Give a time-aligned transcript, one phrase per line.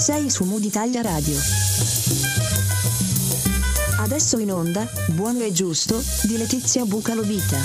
[0.00, 1.36] Sei su Mood Italia Radio.
[3.98, 7.58] Adesso in onda, Buono e Giusto, di Letizia Bucalovita.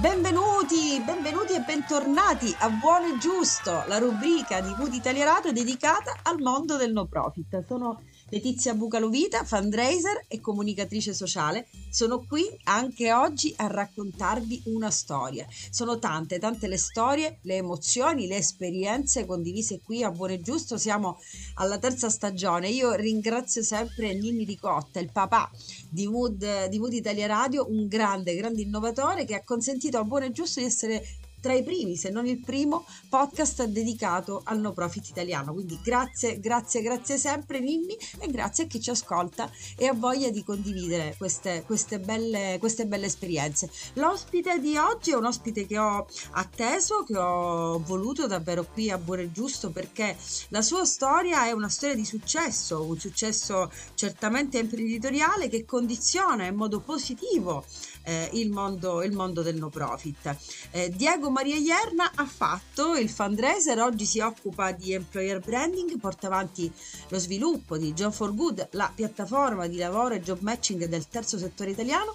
[0.00, 6.12] Benvenuti, benvenuti e bentornati a Buono e Giusto, la rubrica di Mood Italia Radio dedicata
[6.22, 7.64] al mondo del no profit.
[7.68, 15.46] Sono Letizia Bucalovita, fundraiser e comunicatrice sociale, sono qui anche oggi a raccontarvi una storia.
[15.70, 20.78] Sono tante, tante le storie, le emozioni, le esperienze condivise qui a Buono e Giusto.
[20.78, 21.20] Siamo
[21.54, 22.70] alla terza stagione.
[22.70, 25.50] Io ringrazio sempre Nini Ricotta, il papà
[25.88, 30.24] di Mood, di Mood Italia Radio, un grande, grande innovatore che ha consentito a Buono
[30.24, 31.04] e Giusto di essere
[31.44, 35.52] tra i primi, se non il primo, podcast dedicato al no profit italiano.
[35.52, 40.30] Quindi grazie, grazie, grazie sempre Ninni e grazie a chi ci ascolta e ha voglia
[40.30, 43.68] di condividere queste, queste, belle, queste belle esperienze.
[43.94, 48.96] L'ospite di oggi è un ospite che ho atteso, che ho voluto davvero qui a
[48.96, 50.16] Buone Giusto perché
[50.48, 56.54] la sua storia è una storia di successo, un successo certamente imprenditoriale che condiziona in
[56.54, 57.66] modo positivo
[58.04, 60.36] eh, il, mondo, il, mondo, del no profit.
[60.70, 66.26] Eh, Diego Maria Ierna ha fatto il fundraiser, oggi si occupa di employer branding, porta
[66.26, 66.70] avanti
[67.08, 71.38] lo sviluppo di John for Good, la piattaforma di lavoro e job matching del terzo
[71.38, 72.14] settore italiano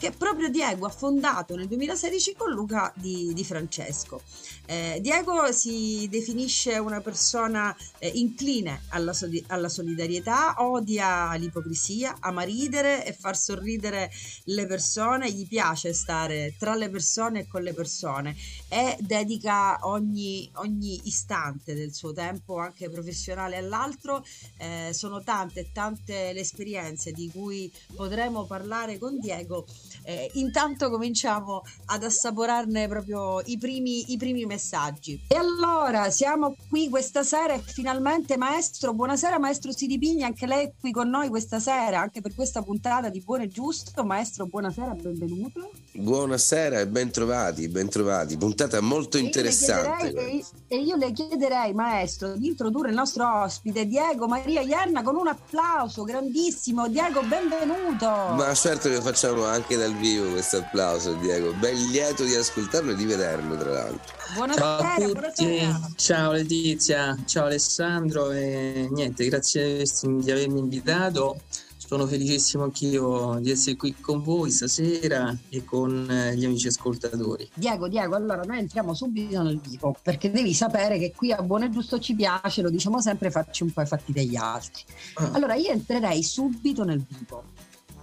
[0.00, 4.22] che proprio Diego ha fondato nel 2016 con Luca di, di Francesco.
[4.64, 9.12] Eh, Diego si definisce una persona eh, incline alla,
[9.48, 14.10] alla, solidarietà, odia l'ipocrisia, ama ridere e far sorridere
[14.44, 18.34] le persone, gli piace stare tra le persone e con le persone
[18.68, 24.24] e dedica ogni, ogni istante del suo tempo, anche professionale, all'altro.
[24.56, 29.66] Eh, sono tante, tante le esperienze di cui potremo parlare con Diego
[30.02, 35.20] eh, intanto cominciamo ad assaporarne proprio i primi, i primi messaggi.
[35.28, 40.72] E allora siamo qui questa sera e finalmente maestro, buonasera maestro Sidipigni, anche lei è
[40.78, 44.04] qui con noi questa sera, anche per questa puntata di Buono e Giusto.
[44.04, 45.70] Maestro, buonasera, benvenuto.
[45.92, 48.36] Buonasera e bentrovati, bentrovati.
[48.36, 50.08] Puntata molto e interessante.
[50.08, 55.16] Io e io le chiederei, maestro, di introdurre il nostro ospite Diego Maria Ierna con
[55.16, 56.88] un applauso grandissimo.
[56.88, 58.06] Diego, benvenuto.
[58.06, 61.52] Ma certo che facciamo anche dal vivo questo applauso, Diego.
[61.54, 64.14] Ben lieto di ascoltarlo e di vederlo, tra l'altro.
[64.34, 65.90] Buonasera, ciao a tutti, buonasera.
[65.96, 71.40] ciao Letizia, ciao Alessandro e niente, grazie di avermi invitato.
[71.76, 77.50] Sono felicissimo anch'io di essere qui con voi stasera e con eh, gli amici ascoltatori.
[77.52, 81.64] Diego, Diego, allora noi entriamo subito nel vivo perché devi sapere che qui a Buono
[81.64, 84.84] e Giusto ci piace, lo diciamo sempre, facci un po' i fatti degli altri.
[85.14, 85.30] Ah.
[85.32, 87.42] Allora io entrerei subito nel vivo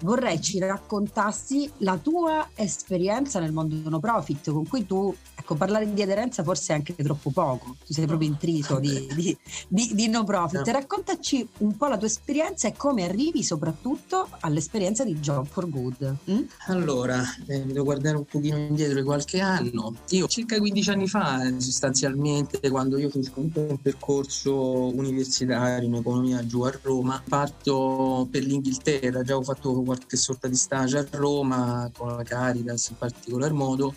[0.02, 5.16] vorrei ci raccontassi la tua esperienza nel mondo no profit con cui tu
[5.48, 7.78] ecco parlare di aderenza forse è anche troppo poco.
[7.86, 9.38] Tu sei proprio intriso di, di,
[9.70, 10.66] di, di no profit.
[10.66, 10.72] No.
[10.74, 16.16] raccontaci un po' la tua esperienza e come arrivi soprattutto all'esperienza di Job for Good.
[16.30, 16.42] Mm?
[16.68, 19.96] allora eh, devo guardare un pochino indietro di qualche anno.
[20.10, 26.64] Io circa 15 anni fa sostanzialmente quando io finisco un percorso universitario in economia giù
[26.64, 29.24] a Roma parto per l'Inghilterra.
[29.24, 33.96] Già ho fatto qualche sorta di stage a Roma con la Caritas in particolar modo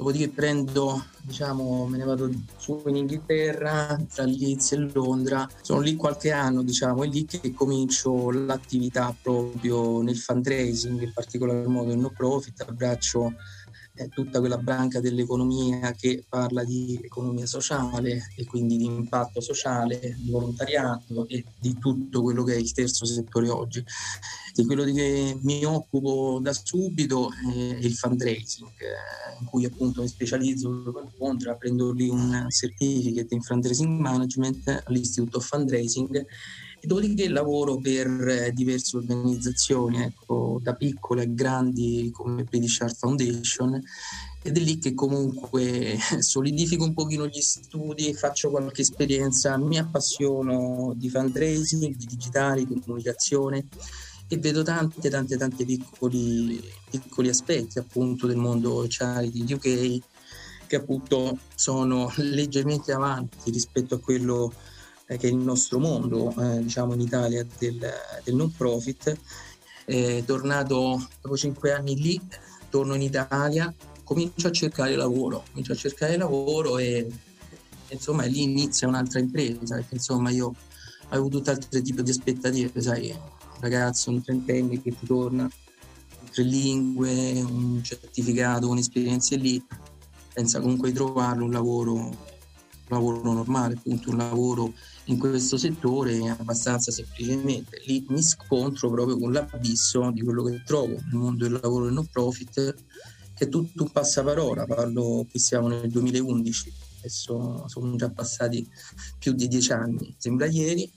[0.00, 5.46] dopodiché prendo diciamo me ne vado su in Inghilterra tra Leeds e Londra.
[5.60, 11.66] Sono lì qualche anno diciamo è lì che comincio l'attività proprio nel fundraising in particolar
[11.66, 13.34] modo il no profit abbraccio
[14.08, 20.30] tutta quella branca dell'economia che parla di economia sociale e quindi di impatto sociale, di
[20.30, 23.84] volontariato e di tutto quello che è il terzo settore oggi.
[24.52, 30.02] Di quello di che mi occupo da subito è il fundraising, eh, in cui appunto
[30.02, 36.26] mi specializzo a Londra, prendo lì un certificate in fundraising management all'Istituto Fundraising
[36.82, 43.80] dopodiché lavoro per eh, diverse organizzazioni, ecco, da piccole a grandi come British Art Foundation
[44.42, 50.94] ed è lì che comunque solidifico un pochino gli studi, faccio qualche esperienza, mi appassiono
[50.96, 53.66] di fundraising, di digitale, di comunicazione
[54.28, 60.00] e vedo tante tante tante piccoli, piccoli aspetti appunto del mondo charity UK
[60.68, 64.79] che appunto sono leggermente avanti rispetto a quello eh,
[65.16, 67.78] che è il nostro mondo, eh, diciamo in Italia, del,
[68.24, 69.16] del non profit.
[70.24, 72.20] Tornato dopo cinque anni lì,
[72.68, 73.74] torno in Italia,
[74.04, 77.08] comincio a cercare lavoro, comincio a cercare lavoro e
[77.88, 80.54] insomma lì inizia un'altra impresa, perché insomma io
[81.08, 85.50] avevo tutt'altro tipo di aspettative, sai, un ragazzo, un trentenne che ti torna
[86.30, 89.60] tre lingue, un certificato con esperienze lì,
[90.32, 92.16] pensa comunque di trovarlo un lavoro, un
[92.86, 94.72] lavoro normale, appunto un lavoro
[95.10, 97.82] in questo settore abbastanza semplicemente.
[97.86, 101.94] Lì mi scontro proprio con l'abisso di quello che trovo nel mondo del lavoro del
[101.94, 102.74] non profit,
[103.34, 108.66] che è tutto un passaparola, parlo, qui siamo nel 2011, adesso sono già passati
[109.18, 110.88] più di dieci anni, sembra ieri,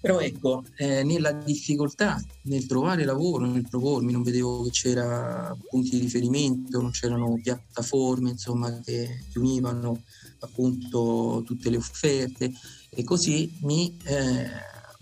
[0.00, 5.90] però ecco, eh, nella difficoltà nel trovare lavoro, nel propormi, non vedevo che c'era punti
[5.90, 10.02] di riferimento, non c'erano piattaforme insomma, che univano
[10.40, 12.52] appunto tutte le offerte
[12.90, 14.46] e così mi, eh,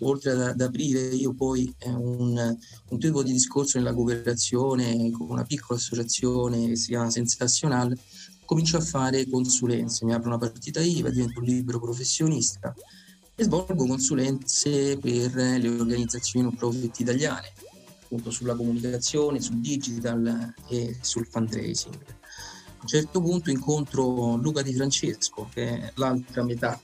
[0.00, 2.56] oltre ad, ad, aprire io poi eh, un,
[2.88, 7.96] un, tipo di discorso nella cooperazione con una piccola associazione che si chiama Sensazional,
[8.44, 12.74] comincio a fare consulenze, mi apro una partita IVA, divento un libero professionista
[13.34, 17.52] e svolgo consulenze per le organizzazioni non profit italiane,
[18.02, 22.15] appunto sulla comunicazione, sul digital e sul fundraising.
[22.86, 26.80] A un certo punto incontro Luca Di Francesco, che è l'altra metà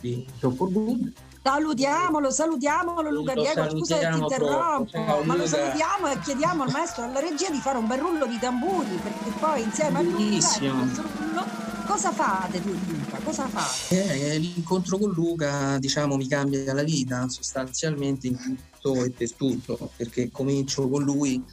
[0.00, 1.12] di Job for Good,
[1.42, 5.46] Salutiamolo, salutiamolo Luca Lo Diego, scusa se ti interrompo, ma lo Luca.
[5.46, 9.30] salutiamo e chiediamo al maestro alla regia di fare un bel rullo di tamburi, perché
[9.38, 10.82] poi insieme a Luca, Bellissimo.
[10.82, 11.44] questo rullo,
[11.86, 13.18] cosa fate tu Luca?
[13.22, 14.32] Cosa fate?
[14.32, 19.90] Eh, l'incontro con Luca, diciamo, mi cambia la vita sostanzialmente in tutto e per tutto,
[19.96, 21.44] perché comincio con lui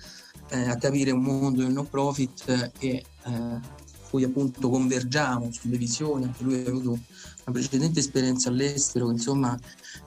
[0.49, 3.03] eh, a capire un mondo del no profit eh,
[4.13, 9.57] cui appunto convergiamo sulle visioni, anche lui ha avuto una precedente esperienza all'estero, che insomma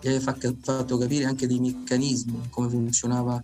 [0.00, 3.42] gli aveva fa- fatto capire anche dei meccanismi, come funzionava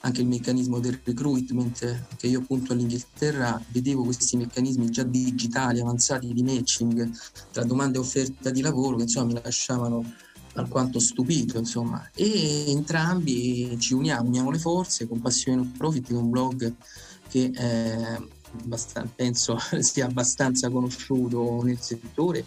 [0.00, 6.32] anche il meccanismo del recruitment, che io appunto all'Inghilterra vedevo questi meccanismi già digitali, avanzati
[6.32, 7.10] di matching
[7.50, 10.12] tra domanda e offerta di lavoro, che insomma mi lasciavano
[10.54, 12.08] alquanto stupito, insomma.
[12.14, 16.72] E entrambi ci uniamo, uniamo le forze con Passione Non Profit, un blog
[17.28, 22.44] che eh, penso sia abbastanza conosciuto nel settore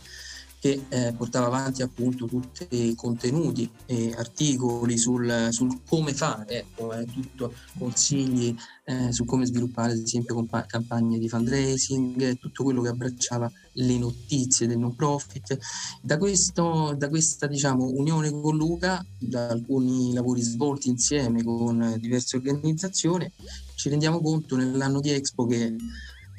[0.59, 6.93] che eh, portava avanti appunto tutti i contenuti e articoli sul, sul come fare, ecco,
[6.93, 8.55] eh, tutto consigli
[8.85, 14.67] eh, su come sviluppare ad esempio campagne di fundraising, tutto quello che abbracciava le notizie
[14.67, 15.57] del non profit.
[16.01, 22.37] Da, questo, da questa diciamo, unione con Luca, da alcuni lavori svolti insieme con diverse
[22.37, 23.29] organizzazioni,
[23.75, 25.75] ci rendiamo conto nell'anno di Expo che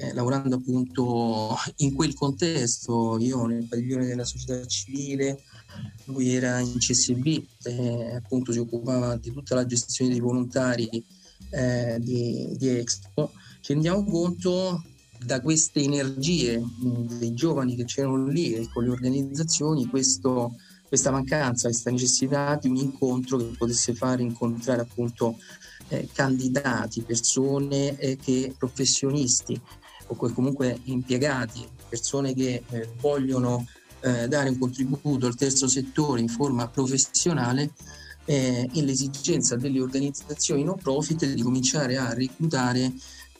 [0.01, 5.43] eh, lavorando appunto in quel contesto, io nel padiglione della società civile,
[6.05, 10.89] lui era in CSB, eh, appunto si occupava di tutta la gestione dei volontari
[11.51, 14.83] eh, di, di, Expo, ci rendiamo conto
[15.25, 20.57] da queste energie mh, dei giovani che c'erano lì e con le organizzazioni, questo,
[20.87, 25.37] questa mancanza, questa necessità di un incontro che potesse fare incontrare appunto
[25.89, 29.61] eh, candidati, persone eh, che professionisti
[30.07, 33.67] o comunque impiegati, persone che eh, vogliono
[34.01, 37.73] eh, dare un contributo al terzo settore in forma professionale
[38.25, 42.93] eh, e l'esigenza delle organizzazioni no profit di cominciare a reclutare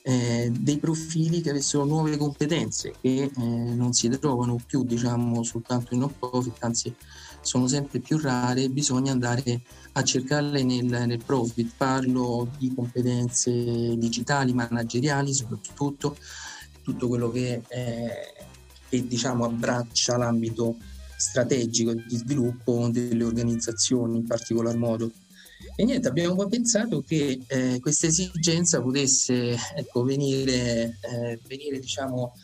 [0.09, 5.93] eh, dei profili che avessero nuove competenze che eh, non si trovano più diciamo soltanto
[5.93, 6.95] in no profit, anzi
[7.43, 9.61] sono sempre più rare, bisogna andare
[9.93, 11.73] a cercarle nel, nel profit.
[11.77, 13.53] Parlo di competenze
[13.99, 16.17] digitali, manageriali soprattutto,
[16.83, 18.35] tutto quello che, eh,
[18.89, 20.77] che diciamo, abbraccia l'ambito
[21.19, 25.11] strategico di sviluppo delle organizzazioni in particolar modo.
[25.81, 32.35] E niente, abbiamo pensato che eh, questa esigenza potesse ecco, venire, eh, venire diciamo,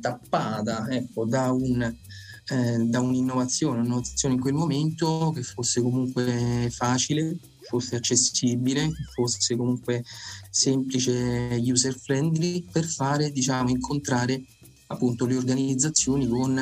[0.00, 7.36] tappata ecco, da, un, eh, da un'innovazione, un'innovazione in quel momento che fosse comunque facile,
[7.68, 10.02] fosse accessibile, fosse comunque
[10.48, 14.42] semplice, user friendly per fare, diciamo, incontrare
[14.86, 16.58] appunto le organizzazioni con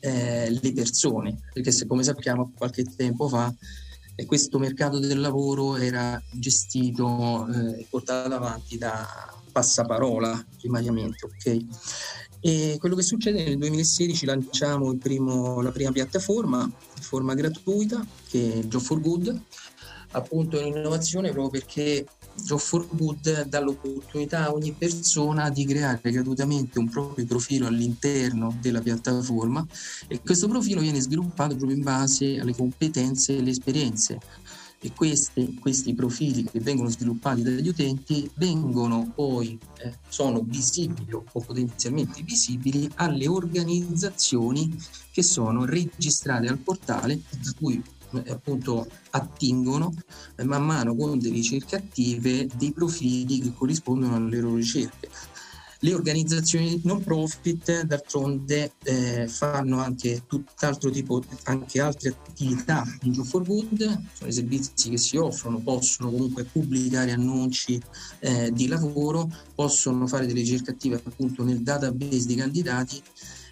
[0.00, 3.50] eh, le persone, perché se come sappiamo qualche tempo fa
[4.20, 9.06] eh, questo mercato del lavoro era gestito e eh, portato avanti da
[9.50, 11.64] passaparola primariamente, ok?
[12.40, 18.54] E quello che succede nel 2016 lanciamo primo, la prima piattaforma in forma gratuita che
[18.54, 19.42] è Job for Good,
[20.12, 22.06] appunto è un'innovazione proprio perché
[22.44, 28.56] Job for Good dà l'opportunità a ogni persona di creare gratuitamente un proprio profilo all'interno
[28.60, 29.66] della piattaforma
[30.08, 34.18] e questo profilo viene sviluppato proprio in base alle competenze e alle esperienze.
[34.82, 41.22] E questi, questi profili che vengono sviluppati dagli utenti vengono poi, eh, sono visibili o
[41.44, 44.74] potenzialmente visibili alle organizzazioni
[45.12, 47.82] che sono registrate al portale, da cui
[48.28, 49.92] appunto attingono
[50.36, 55.08] eh, man mano con delle ricerche attive dei profili che corrispondono alle loro ricerche.
[55.82, 63.24] Le organizzazioni non profit d'altronde eh, fanno anche tutt'altro tipo, anche altre attività in Job
[63.24, 67.80] for Good, sono i servizi che si offrono, possono comunque pubblicare annunci
[68.18, 73.02] eh, di lavoro, possono fare delle ricerche attive appunto nel database di candidati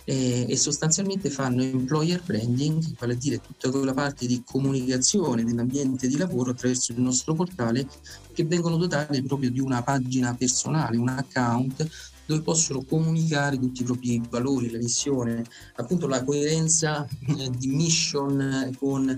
[0.08, 6.08] eh, e sostanzialmente fanno employer branding, vale a dire tutta quella parte di comunicazione dell'ambiente
[6.08, 7.86] di lavoro attraverso il nostro portale
[8.32, 11.86] che vengono dotate proprio di una pagina personale, un account
[12.24, 15.44] dove possono comunicare tutti i propri valori, la missione,
[15.76, 19.10] appunto la coerenza eh, di mission con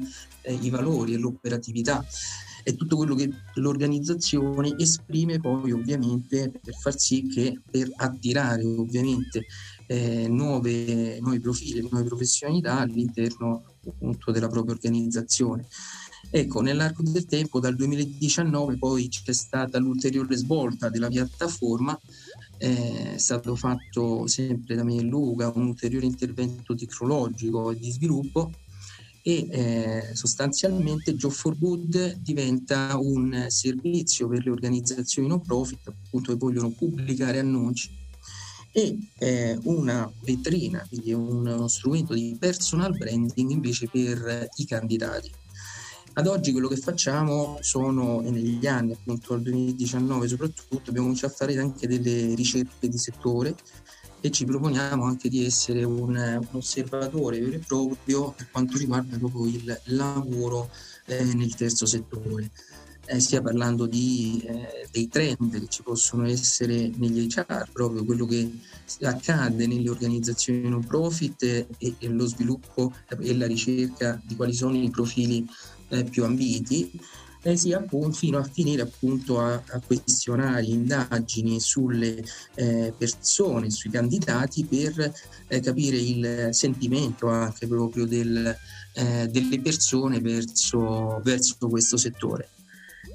[0.42, 2.04] eh, i valori e l'operatività.
[2.64, 9.46] È tutto quello che l'organizzazione esprime poi ovviamente per far sì che per attirare ovviamente
[9.90, 15.66] eh, nuove, nuovi profili, nuove professionalità all'interno appunto della propria organizzazione.
[16.30, 21.98] Ecco, nell'arco del tempo, dal 2019 poi c'è stata l'ulteriore svolta della piattaforma
[22.56, 28.52] è stato fatto sempre da me e Luca un ulteriore intervento tecnologico e di sviluppo
[29.22, 36.32] e eh, sostanzialmente Job for Good diventa un servizio per le organizzazioni non profit appunto
[36.32, 37.99] che vogliono pubblicare annunci
[38.72, 45.30] e eh, una vetrina, quindi uno strumento di personal branding invece per i candidati.
[46.14, 51.32] Ad oggi quello che facciamo sono, e negli anni appunto nel 2019 soprattutto, abbiamo cominciato
[51.32, 53.54] a fare anche delle ricerche di settore
[54.20, 59.16] e ci proponiamo anche di essere un, un osservatore vero e proprio per quanto riguarda
[59.16, 60.68] proprio il lavoro
[61.06, 62.50] eh, nel terzo settore.
[63.12, 68.24] Eh, stia parlando di, eh, dei trend che ci possono essere negli HR, proprio quello
[68.24, 68.48] che
[69.00, 71.66] accade nelle organizzazioni non profit e,
[71.98, 75.44] e lo sviluppo e la ricerca di quali sono i profili
[75.88, 76.88] eh, più ambiti,
[77.42, 82.22] eh, sia appunto, fino a finire appunto a, a questionari, indagini sulle
[82.54, 85.12] eh, persone, sui candidati per
[85.48, 88.56] eh, capire il sentimento anche proprio del,
[88.92, 92.50] eh, delle persone verso, verso questo settore.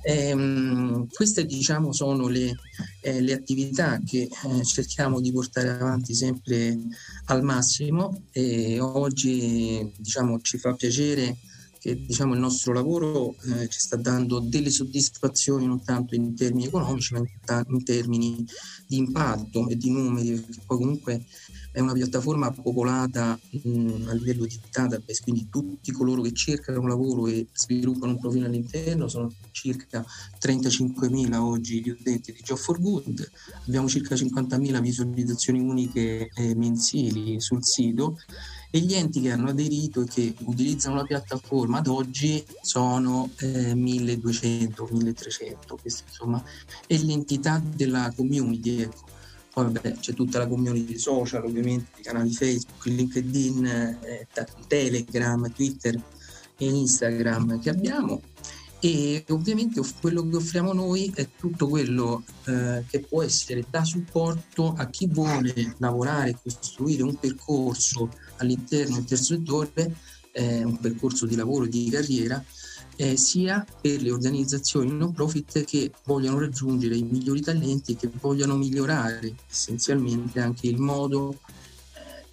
[0.08, 2.56] Ehm, queste diciamo sono le,
[3.02, 6.78] eh, le attività che eh, cerchiamo di portare avanti sempre
[7.26, 11.36] al massimo e oggi diciamo, ci fa piacere
[11.86, 16.66] che diciamo, il nostro lavoro eh, ci sta dando delle soddisfazioni non tanto in termini
[16.66, 18.44] economici ma in, ta- in, termini
[18.88, 21.26] di impatto e di numeri, perché poi comunque
[21.72, 26.88] è una piattaforma popolata mh, a livello di database, quindi tutti coloro che cercano un
[26.88, 30.04] lavoro e sviluppano un profilo all'interno sono circa
[30.42, 33.30] 35.000 oggi gli utenti di Job for Good,
[33.68, 38.18] abbiamo circa 50.000 visualizzazioni uniche eh, mensili sul sito
[38.76, 43.74] e gli enti che hanno aderito e che utilizzano la piattaforma ad oggi sono eh,
[43.74, 46.44] 1200, 1300, questo insomma
[46.86, 48.82] è l'entità della community.
[48.82, 49.06] Ecco.
[49.54, 54.28] Poi vabbè, c'è tutta la community social, ovviamente, i canali Facebook, LinkedIn, eh,
[54.68, 55.96] Telegram, Twitter
[56.58, 58.22] e Instagram che abbiamo
[58.86, 64.76] e ovviamente quello che offriamo noi è tutto quello eh, che può essere da supporto
[64.78, 69.96] a chi vuole lavorare e costruire un percorso all'interno del terzo settore,
[70.34, 72.44] eh, un percorso di lavoro, di carriera,
[72.96, 78.12] eh, sia per le organizzazioni non profit che vogliono raggiungere i migliori talenti e che
[78.22, 81.40] vogliono migliorare essenzialmente anche il modo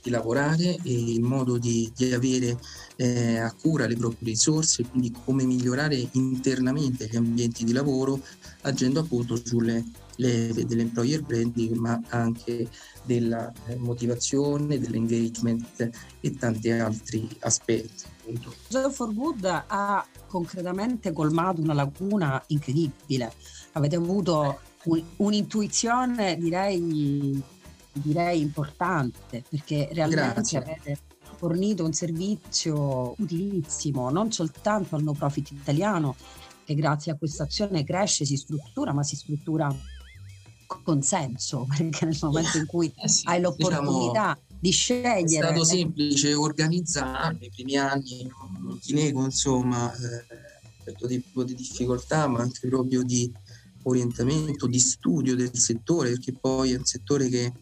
[0.03, 2.59] di lavorare e il modo di, di avere
[2.97, 8.21] eh, a cura le proprie risorse, quindi come migliorare internamente gli ambienti di lavoro,
[8.63, 9.85] agendo appunto sulle
[10.17, 12.69] leve dell'employer branding, ma anche
[13.05, 15.91] della eh, motivazione, dell'engagement
[16.21, 18.05] e tanti altri aspetti.
[18.69, 23.33] Job for Good ha concretamente colmato una lacuna incredibile.
[23.73, 27.43] Avete avuto un, un'intuizione, direi,
[27.93, 30.59] direi importante, perché realmente Grazie.
[30.59, 30.99] avete
[31.37, 36.15] fornito un servizio utilissimo non soltanto al no profit italiano,
[36.65, 39.75] che grazie a questa azione cresce, si struttura, ma si struttura
[40.83, 45.25] con senso, perché nel momento in cui eh sì, hai l'opportunità diciamo, di scegliere...
[45.25, 48.31] È stato semplice organizzare nei primi anni,
[48.61, 50.25] non ti nego insomma, eh,
[50.85, 53.31] certo tipo di difficoltà, ma anche proprio di
[53.85, 57.53] orientamento, di studio del settore, perché poi è un settore che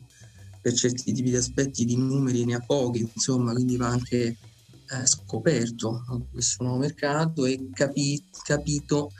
[0.60, 4.36] per certi tipi di aspetti di numeri ne ha pochi, insomma, quindi va anche
[4.90, 9.12] eh, scoperto questo nuovo mercato e capi- capito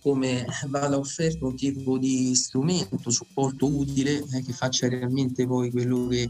[0.00, 6.08] come vada offerto un tipo di strumento, supporto utile eh, che faccia realmente poi quello
[6.08, 6.28] che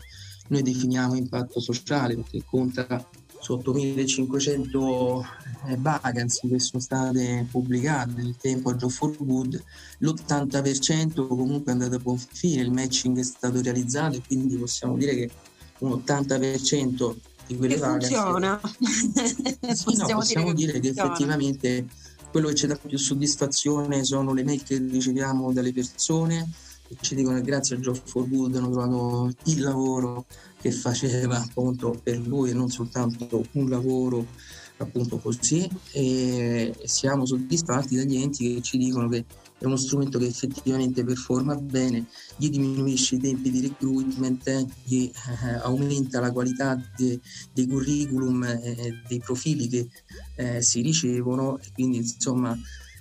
[0.49, 3.09] noi definiamo impatto sociale, perché conta
[3.43, 5.27] su 8500
[5.67, 9.61] eh, vacanze che sono state pubblicate nel tempo a Joe for Good,
[9.99, 14.97] l'80% comunque è andato a buon fine, il matching è stato realizzato e quindi possiamo
[14.97, 15.31] dire che
[15.79, 17.17] un 80%
[17.49, 18.61] di quelle che vacanze funziona.
[19.75, 21.87] sì, possiamo, no, possiamo dire, dire che, che effettivamente
[22.31, 26.49] quello che ci dà più soddisfazione sono le mail che riceviamo dalle persone
[26.95, 30.27] che ci dicono che grazie a Joe for Good hanno trovato il lavoro
[30.63, 34.27] che faceva appunto per lui non soltanto un lavoro
[34.77, 35.69] appunto così.
[35.93, 39.25] E siamo soddisfatti dagli enti che ci dicono che
[39.59, 45.53] è uno strumento che effettivamente performa bene, gli diminuisce i tempi di recruitment, gli eh,
[45.63, 47.21] aumenta la qualità de,
[47.53, 49.89] dei curriculum, eh, dei profili che
[50.37, 51.59] eh, si ricevono.
[51.59, 52.57] E quindi insomma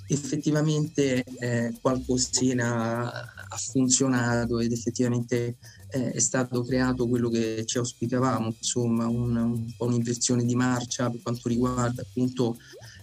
[0.07, 3.11] effettivamente eh, qualcosina
[3.51, 5.57] ha funzionato ed effettivamente
[5.91, 11.21] eh, è stato creato quello che ci auspicavamo, insomma un, un un'inversione di marcia per
[11.21, 12.57] quanto riguarda appunto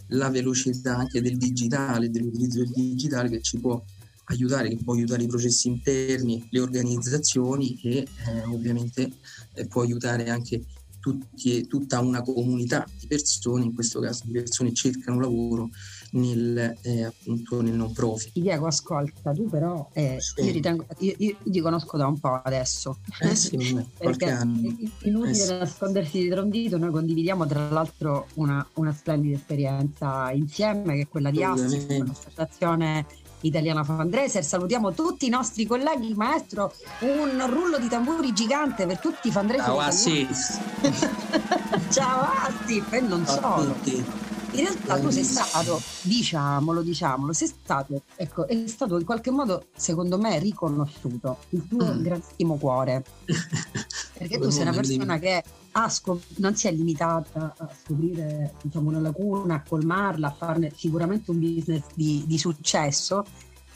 [0.09, 3.83] la velocità anche del digitale, dell'utilizzo del digitale che ci può
[4.25, 8.07] aiutare, che può aiutare i processi interni, le organizzazioni e eh,
[8.47, 9.11] ovviamente
[9.55, 10.63] eh, può aiutare anche
[11.01, 15.71] tutti, tutta una comunità di persone, in questo caso di persone che cercano lavoro
[16.13, 18.33] nel, eh, appunto nel non profit.
[18.33, 20.45] Diego, ascolta, tu però eh, sì.
[20.45, 22.99] io, ritengo, io, io, ti conosco da un po' adesso.
[23.21, 24.77] Eh sì, qualche anno.
[25.03, 25.59] Inutile eh sì.
[25.59, 31.09] nascondersi dietro un dito, noi condividiamo tra l'altro una, una splendida esperienza insieme che è
[31.09, 33.07] quella di ASSI, l'associazione
[33.41, 34.45] italiana fundraiser.
[34.45, 39.67] Salutiamo tutti i nostri colleghi, maestro, un rullo di tamburi gigante per tutti i fundraiser.
[39.67, 40.61] Ciao Assis.
[41.91, 44.28] Ciao Asif e non Ciao solo.
[44.53, 49.67] In realtà tu sei stato, diciamolo, diciamolo, sei stato, ecco, è stato in qualche modo,
[49.77, 52.03] secondo me, riconosciuto il tuo mm.
[52.03, 53.05] grandissimo cuore.
[54.19, 55.45] Perché tu sei una persona che
[55.89, 61.31] scop- non si è limitata a scoprire diciamo, una lacuna, a colmarla, a farne sicuramente
[61.31, 63.25] un business di, di successo,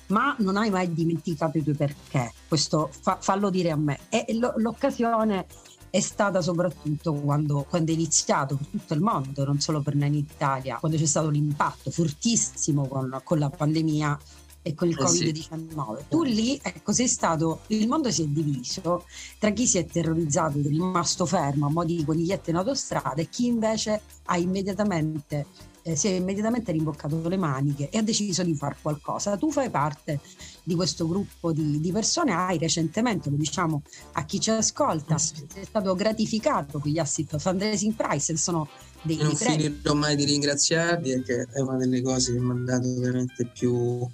[0.08, 2.32] ma non hai mai dimenticato i tuoi perché.
[2.48, 3.98] Questo fa- fallo dire a me.
[4.08, 5.46] E l- l'occasione
[5.92, 10.08] è stata soprattutto quando, quando, è iniziato per tutto il mondo, non solo per noi
[10.08, 14.18] in Italia, quando c'è stato l'impatto fortissimo con, con la pandemia
[14.62, 15.98] e con il eh Covid-19.
[15.98, 16.04] Sì.
[16.08, 19.04] Tu lì, ecco, sei stato, il mondo si è diviso
[19.38, 23.16] tra chi si è terrorizzato ed è rimasto fermo a mo' di conigliette in autostrada
[23.16, 25.44] e chi invece ha immediatamente
[25.82, 29.36] eh, si è immediatamente rimboccato le maniche e ha deciso di fare qualcosa.
[29.36, 30.20] Tu fai parte
[30.62, 35.44] di questo gruppo di, di persone, hai recentemente, lo diciamo a chi ci ascolta, sì.
[35.52, 38.68] sei stato gratificato con gli asset fundraising price, sono
[39.02, 43.00] dei Non finirò mai di ringraziarvi perché è una delle cose che mi ha dato
[43.00, 44.08] veramente più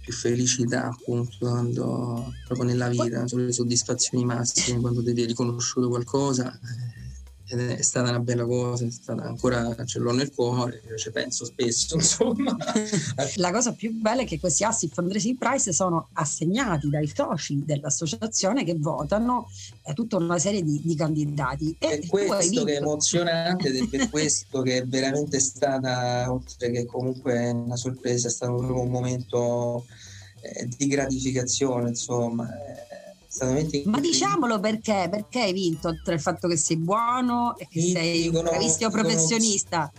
[0.00, 6.58] più felicità appunto quando, proprio nella vita, sulle soddisfazioni massime quando ti hai riconosciuto qualcosa
[6.96, 6.99] ed
[7.56, 11.96] è stata una bella cosa, è stata ancora ce l'ho nel cuore, ci penso spesso,
[11.96, 12.56] insomma.
[13.36, 18.64] La cosa più bella è che questi asset fundraising prize sono assegnati dai soci dell'associazione
[18.64, 19.48] che votano
[19.82, 21.76] eh, tutta una serie di, di candidati.
[21.78, 26.70] E è questo che è emozionante ed è per questo che è veramente stata, oltre
[26.70, 29.86] che comunque una sorpresa, è stato proprio un momento
[30.40, 32.48] eh, di gratificazione, insomma.
[32.48, 32.89] Eh,
[33.84, 38.22] ma diciamolo perché, perché hai vinto, oltre al fatto che sei buono e che sei
[38.22, 39.92] dicono, un bravissimo professionista.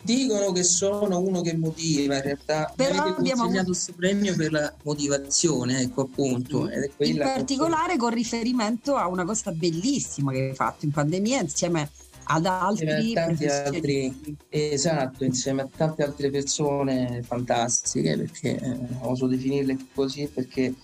[0.00, 4.72] Dicono che sono uno che motiva, in realtà Però abbiamo consegnato questo premio per la
[4.84, 6.68] motivazione, ecco appunto.
[6.68, 11.90] È in particolare con riferimento a una cosa bellissima che hai fatto in pandemia insieme
[12.30, 20.30] ad altri, altri esatto, insieme a tante altre persone fantastiche, perché eh, oso definirle così
[20.32, 20.74] perché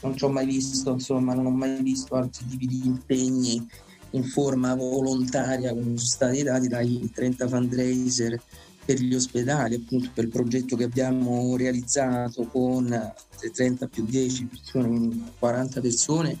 [0.00, 3.66] non ci ho mai visto, insomma, non ho mai visto altri tipi di impegni
[4.10, 8.40] in forma volontaria come sono stati dati dai 30 fundraiser
[8.84, 13.14] per gli ospedali, appunto per il progetto che abbiamo realizzato con
[13.52, 16.38] 30 più 10 persone, quindi 40 persone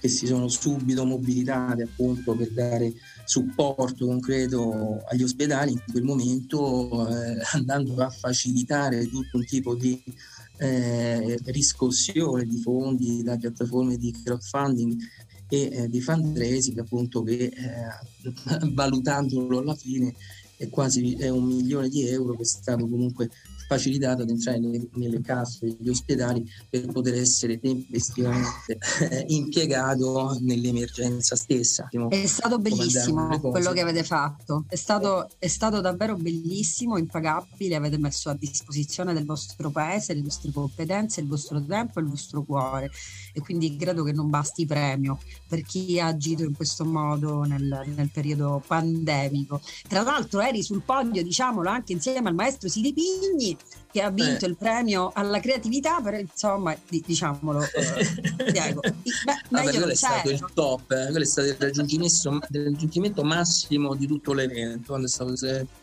[0.00, 2.92] che si sono subito mobilitate appunto per dare
[3.28, 10.02] supporto concreto agli ospedali in quel momento eh, andando a facilitare tutto un tipo di
[10.56, 14.98] eh, riscossione di fondi da piattaforme di crowdfunding
[15.46, 20.14] e eh, di fundraising appunto che eh, valutandolo alla fine
[20.56, 23.28] è quasi è un milione di euro che è stato comunque
[23.68, 28.78] facilitato ad entrare nelle, nelle casse degli ospedali per poter essere tempestivamente
[29.10, 31.88] eh, impiegato nell'emergenza stessa.
[32.08, 37.98] È stato bellissimo quello che avete fatto, è stato, è stato davvero bellissimo, impagabile, avete
[37.98, 42.42] messo a disposizione del vostro paese le vostre competenze, il vostro tempo e il vostro
[42.42, 42.90] cuore.
[43.34, 47.82] E quindi credo che non basti premio per chi ha agito in questo modo nel,
[47.94, 49.60] nel periodo pandemico.
[49.86, 53.56] Tra l'altro eri sul podio, diciamolo, anche insieme al maestro Sidi Pigni
[53.98, 54.48] che ha vinto eh.
[54.48, 58.80] il premio alla creatività, però insomma, diciamolo, eh, Diego.
[58.80, 61.06] Beh, ah, quello è stato il top, eh.
[61.10, 65.34] quello è stato il raggiungimento, il raggiungimento, massimo di tutto l'evento, quando è stato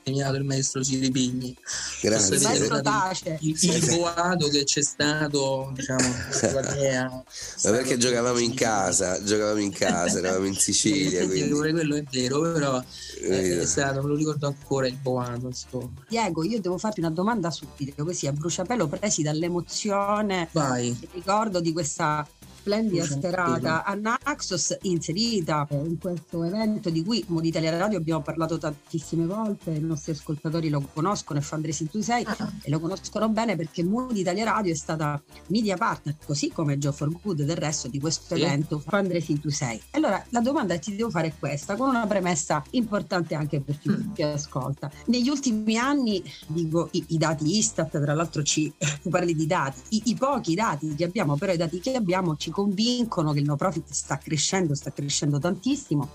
[0.04, 1.56] premiato il maestro Siri Pigni.
[2.02, 2.38] Grazie.
[2.38, 3.38] Il maestro Tace.
[3.42, 6.04] Il, il boato che c'è stato, diciamo,
[7.64, 11.26] Ma perché giocavamo in casa, giocavamo in casa, eravamo in Sicilia.
[11.28, 11.52] Quindi.
[11.52, 12.84] Quello è vero, però
[13.22, 15.48] eh, è stato, me lo ricordo ancora il boato.
[15.48, 16.04] Insomma.
[16.08, 20.48] Diego, io devo farti una domanda subito, così a bruciapelo presi dall'emozione.
[20.54, 20.98] Vai.
[21.12, 22.26] Ricordo di questa
[22.66, 28.58] splendida serata a Naxos inserita in questo evento di cui Mood Italia Radio abbiamo parlato
[28.58, 32.52] tantissime volte, i nostri ascoltatori lo conoscono e Fundraising 26 ah.
[32.64, 36.92] e lo conoscono bene perché Mood Italia Radio è stata media partner, così come Joe
[36.92, 38.42] for Good del resto di questo sì.
[38.42, 39.82] evento Fundraising 26.
[39.92, 43.78] Allora la domanda che ti devo fare è questa, con una premessa importante anche per
[43.78, 44.14] chi mm.
[44.14, 44.90] ti ascolta.
[45.06, 48.74] Negli ultimi anni, dico i, i dati Istat, tra l'altro ci
[49.04, 52.36] tu parli di dati, i, i pochi dati che abbiamo, però i dati che abbiamo
[52.38, 56.10] ci convincono che il no profit sta crescendo, sta crescendo tantissimo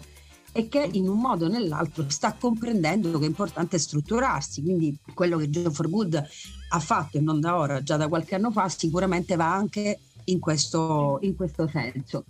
[0.52, 4.62] e che in un modo o nell'altro sta comprendendo che è importante strutturarsi.
[4.62, 6.28] Quindi quello che Joe for Good
[6.70, 10.40] ha fatto e non da ora, già da qualche anno fa, sicuramente va anche in
[10.40, 12.24] questo, in questo senso.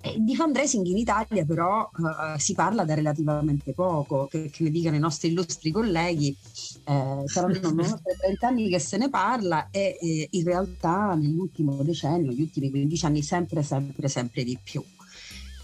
[0.00, 4.70] E di fundraising in Italia però uh, si parla da relativamente poco, che, che ne
[4.70, 6.36] dicano i nostri illustri colleghi,
[6.84, 12.42] eh, saranno 30 anni che se ne parla e eh, in realtà nell'ultimo decennio, negli
[12.42, 14.84] ultimi 15 anni sempre, sempre, sempre di più.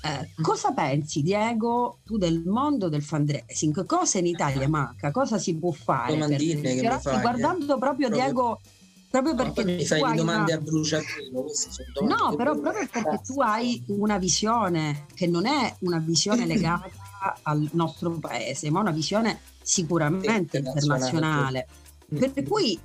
[0.04, 3.86] Eh, cosa pensi, Diego, tu del mondo del fundraising?
[3.86, 5.12] Cosa in Italia manca?
[5.12, 6.14] Cosa si può fare?
[6.14, 6.98] Domandine per...
[6.98, 8.60] che Guardando proprio, proprio Diego
[9.12, 10.60] proprio perché no, mi fai le domande una...
[10.60, 11.44] a bruciapelo
[12.08, 16.90] no però proprio perché tu hai una visione che non è una visione legata
[17.42, 21.66] al nostro paese ma una visione sicuramente internazionale
[22.18, 22.78] per cui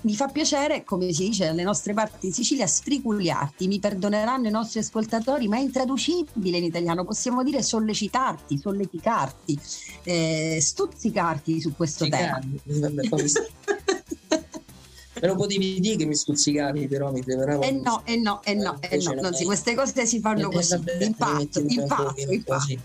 [0.00, 4.50] mi fa piacere, come si dice alle nostre parti in Sicilia, sfriculiarti, mi perdoneranno i
[4.50, 9.58] nostri ascoltatori, ma è intraducibile in italiano, possiamo dire sollecitarti, solleticarti,
[10.02, 12.40] eh, stuzzicarti su questo tema.
[15.24, 17.62] Me lo potevi dire che mi stuzzicavi, però mi preparavo.
[17.62, 20.54] Eh no, eh no, eh no, eh no, non si, queste cose si fanno eh,
[20.54, 22.78] così, vabbè, impatto, impatto, impatto.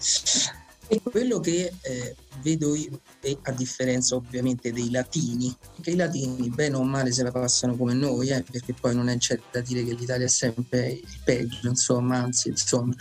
[0.88, 6.47] E quello che eh, vedo io, e a differenza ovviamente dei latini, che i latini
[6.49, 9.60] bene o male se la passano come noi, eh, perché poi non è c'è da
[9.60, 12.95] dire che l'Italia è sempre il peggio, insomma, anzi, insomma.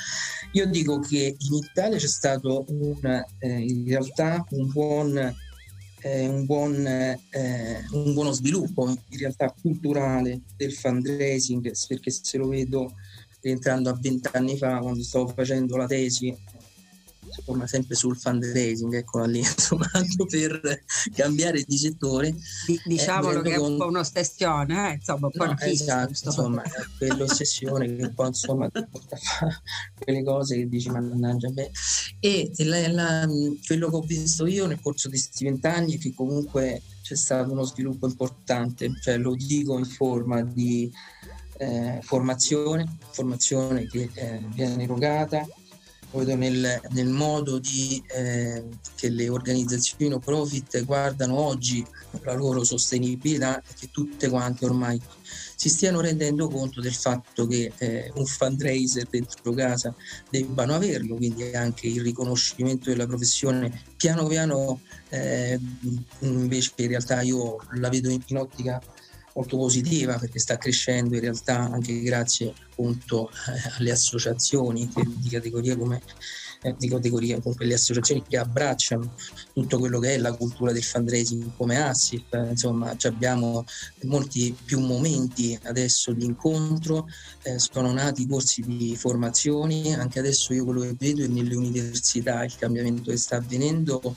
[0.51, 5.37] Io dico che in Italia c'è stato un, eh, in realtà un buon
[6.00, 12.48] eh, un, buon, eh, un, buono sviluppo in realtà culturale del fundraising, perché se lo
[12.48, 12.94] vedo
[13.40, 16.37] rientrando a vent'anni fa quando stavo facendo la tesi
[17.37, 20.83] insomma sempre sul fundraising, eccola lì, insomma, tanto per
[21.14, 22.35] cambiare di settore.
[22.85, 24.95] diciamolo eh, che è un po' un'ossessione, eh?
[24.95, 29.61] insomma, un po' no, esatto, insomma, è quell'ossessione che un po' insomma porta a fare
[29.99, 31.71] quelle cose che dici mannaggia beh.
[32.21, 33.29] E la, la,
[33.67, 37.53] quello che ho visto io nel corso di questi vent'anni è che comunque c'è stato
[37.53, 40.93] uno sviluppo importante, cioè lo dico in forma di
[41.59, 45.47] eh, formazione, formazione che eh, viene erogata
[46.11, 48.64] proprio nel, nel modo di, eh,
[48.97, 51.85] che le organizzazioni no profit guardano oggi
[52.23, 55.01] la loro sostenibilità e che tutte quante ormai
[55.55, 59.94] si stiano rendendo conto del fatto che eh, un fundraiser dentro casa
[60.31, 65.59] debbano averlo, quindi anche il riconoscimento della professione piano piano eh,
[66.21, 68.81] invece in realtà io la vedo in, in ottica
[69.38, 75.77] molto positiva perché sta crescendo in realtà anche grazie appunto eh, alle associazioni di categoria
[75.77, 76.03] come
[76.62, 79.14] eh, di categoria comunque le associazioni che abbracciano
[79.53, 83.64] tutto quello che è la cultura del fundraising come ASIF insomma abbiamo
[84.03, 87.07] molti più momenti adesso di incontro
[87.42, 92.42] eh, sono nati corsi di formazione anche adesso io quello che vedo è nelle università
[92.42, 94.16] il cambiamento che sta avvenendo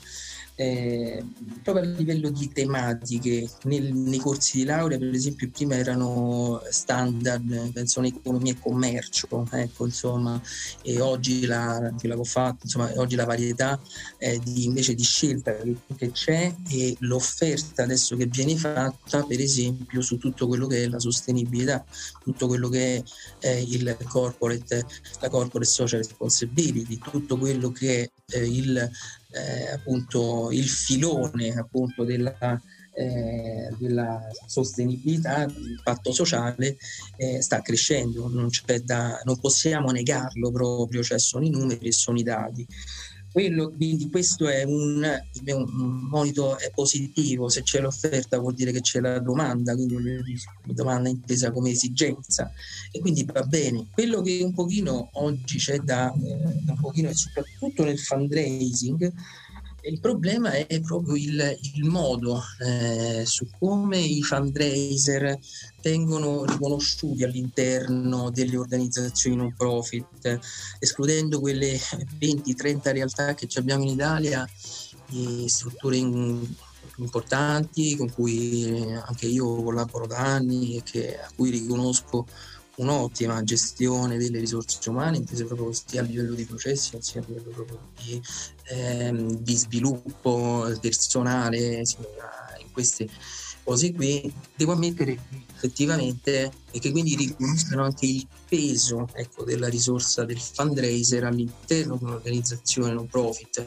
[0.54, 1.24] eh,
[1.62, 7.72] proprio a livello di tematiche, nel, nei corsi di laurea per esempio prima erano standard,
[7.72, 10.40] penso economia e commercio, ecco insomma,
[10.82, 13.80] e oggi la, che l'avevo fatto, insomma, oggi la varietà
[14.18, 19.40] eh, di, invece di scelta che, che c'è e l'offerta adesso che viene fatta per
[19.40, 21.84] esempio su tutto quello che è la sostenibilità,
[22.22, 23.02] tutto quello che
[23.38, 24.86] è eh, il corporate,
[25.20, 28.90] la corporate social responsibility, tutto quello che è eh, il,
[29.32, 32.60] eh, appunto, il filone appunto della,
[32.94, 36.76] eh, della sostenibilità, l'impatto sociale
[37.16, 38.48] eh, sta crescendo, non,
[38.84, 42.66] da, non, possiamo negarlo proprio, cioè sono i numeri e sono i dati.
[43.32, 45.02] Quello, quindi questo è un,
[45.46, 49.96] un monito positivo, se c'è l'offerta vuol dire che c'è la domanda, quindi
[50.64, 52.52] domanda intesa come esigenza
[52.90, 53.86] e quindi va bene.
[53.90, 59.12] Quello che un pochino oggi c'è da, eh, un pochino soprattutto nel fundraising,
[59.84, 65.38] il problema è proprio il, il modo eh, su come i fundraiser
[65.82, 70.38] vengono riconosciuti all'interno delle organizzazioni non profit,
[70.78, 71.76] escludendo quelle
[72.20, 74.48] 20-30 realtà che abbiamo in Italia,
[75.46, 76.46] strutture in,
[76.96, 82.26] importanti con cui anche io collaboro da anni e che, a cui riconosco
[82.76, 87.50] un'ottima gestione delle risorse umane, intese proprio sia a livello di processi sia a livello
[87.50, 88.20] proprio di,
[88.70, 91.82] ehm, di sviluppo personale,
[92.58, 93.08] in queste
[93.62, 95.18] cose qui, devo ammettere
[95.54, 102.04] effettivamente e che quindi riconoscono anche il peso ecco, della risorsa del fundraiser all'interno di
[102.04, 103.64] un'organizzazione non profit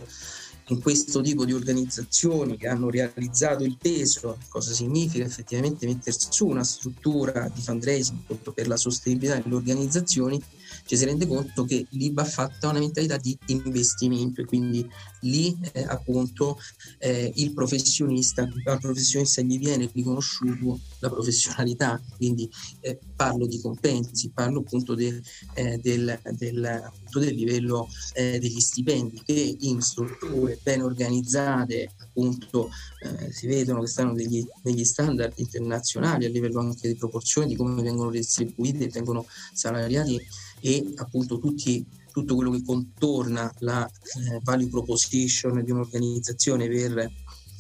[0.70, 6.48] in questo tipo di organizzazioni che hanno realizzato il peso, cosa significa effettivamente mettersi su
[6.48, 8.20] una struttura di fundraising
[8.54, 10.42] per la sostenibilità delle organizzazioni,
[10.86, 14.88] ci si rende conto che lì va fatta una mentalità di investimento e quindi
[15.22, 16.60] lì eh, appunto
[17.00, 22.50] eh, il professionista, al professionista gli viene riconosciuto la professionalità, quindi
[22.82, 25.22] eh, parlo di compensi, parlo appunto de,
[25.56, 32.70] eh, del, del, appunto del, livello eh, degli stipendi che in strutture ben organizzate appunto
[33.02, 37.56] eh, si vedono che stanno degli, degli, standard internazionali a livello anche di proporzione di
[37.56, 40.22] come vengono distribuiti e vengono salariati
[40.66, 47.12] e appunto tutti, tutto quello che contorna la eh, value proposition di un'organizzazione per,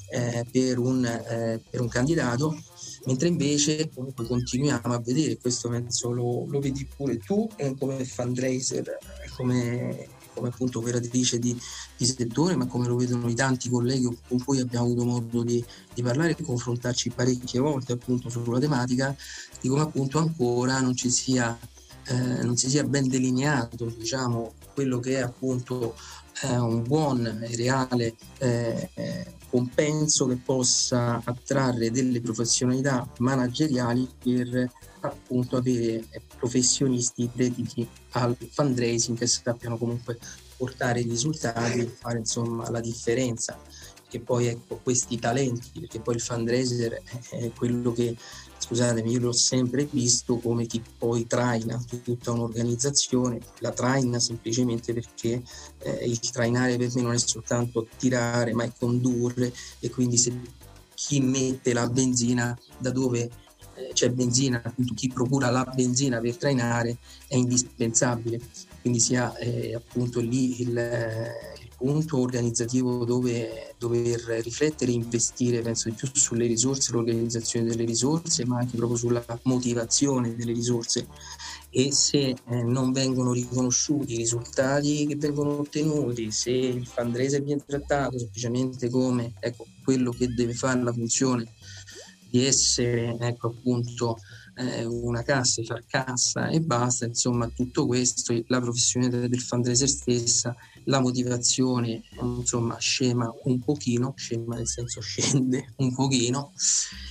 [0.09, 2.59] eh, per, un, eh, per, un, candidato,
[3.05, 8.97] mentre invece comunque continuiamo a vedere, questo penso lo, lo vedi pure tu come fundraiser,
[9.35, 11.55] come, come appunto operatrice di,
[11.95, 15.63] di, settore, ma come lo vedono i tanti colleghi con cui abbiamo avuto modo di,
[15.93, 19.15] di parlare e confrontarci parecchie volte appunto sulla tematica,
[19.61, 21.55] di come appunto ancora non ci sia
[22.07, 25.95] eh, non si sia ben delineato diciamo, quello che è appunto
[26.43, 34.69] eh, un buon e reale eh, eh, compenso che possa attrarre delle professionalità manageriali per
[34.99, 36.03] appunto avere
[36.37, 40.17] professionisti dediti al fundraising che sappiano comunque
[40.57, 43.57] portare i risultati e fare insomma la differenza.
[44.07, 48.15] Che poi ecco questi talenti perché poi il fundraiser è quello che
[48.65, 55.43] scusatemi, io l'ho sempre visto come chi poi traina tutta un'organizzazione, la traina semplicemente perché
[55.79, 60.33] eh, il trainare per me non è soltanto tirare, ma è condurre e quindi se
[60.95, 63.29] chi mette la benzina da dove
[63.75, 66.97] eh, c'è benzina, appunto chi procura la benzina per trainare
[67.27, 68.39] è indispensabile,
[68.81, 70.73] quindi sia eh, appunto lì il,
[71.77, 78.45] punto organizzativo dove dover riflettere e investire, penso di più sulle risorse, l'organizzazione delle risorse,
[78.45, 81.07] ma anche proprio sulla motivazione delle risorse.
[81.69, 87.63] E se eh, non vengono riconosciuti i risultati che vengono ottenuti, se il fundraiser viene
[87.65, 91.51] trattato semplicemente come ecco, quello che deve fare la funzione
[92.29, 94.17] di essere ecco, appunto
[94.55, 100.55] eh, una cassa, far cassa e basta, insomma tutto questo, la professionalità del fundraiser stessa
[100.85, 106.51] la motivazione insomma scema un pochino, scema nel senso scende un pochino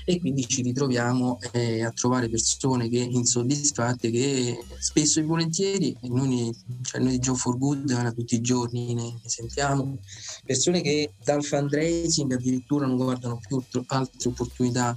[0.04, 6.54] e quindi ci ritroviamo eh, a trovare persone che insoddisfatte che spesso e volentieri noi,
[6.82, 9.98] cioè noi di Joe for Good tutti i giorni ne sentiamo
[10.44, 14.96] persone che dal fundraising addirittura non guardano più altre opportunità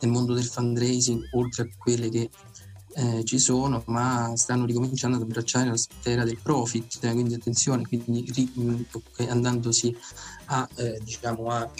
[0.00, 2.30] nel mondo del fundraising oltre a quelle che
[2.94, 7.86] eh, ci sono, ma stanno ricominciando ad abbracciare la sfera del profit, eh, quindi attenzione,
[7.86, 8.82] quindi ri, mm,
[9.28, 9.94] andandosi
[10.46, 11.70] a, eh, diciamo, a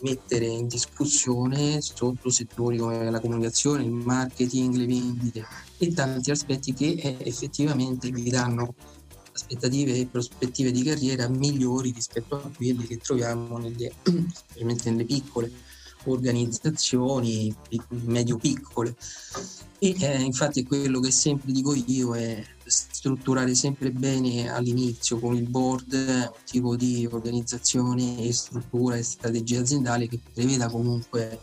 [0.00, 5.46] mettere in discussione sotto settori come la comunicazione, il marketing, le vendite
[5.78, 8.74] e tanti aspetti che eh, effettivamente vi danno
[9.32, 13.92] aspettative e prospettive di carriera migliori rispetto a quelle che troviamo nelle,
[14.84, 15.50] nelle piccole
[16.04, 17.54] organizzazioni
[17.88, 18.94] medio-piccole.
[19.78, 25.48] E eh, infatti quello che sempre dico io è strutturare sempre bene all'inizio con il
[25.48, 31.38] board un tipo di organizzazione e struttura e strategia aziendale che preveda comunque